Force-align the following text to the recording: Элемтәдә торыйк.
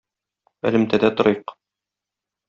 Элемтәдә 0.69 1.11
торыйк. 1.19 1.53